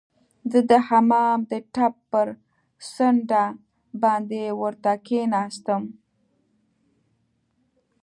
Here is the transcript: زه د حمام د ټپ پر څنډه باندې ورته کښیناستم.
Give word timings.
زه 0.51 0.59
د 0.69 0.71
حمام 0.87 1.39
د 1.51 1.53
ټپ 1.73 1.95
پر 2.11 2.27
څنډه 2.91 3.43
باندې 4.01 4.41
ورته 4.61 4.91
کښیناستم. 5.05 5.83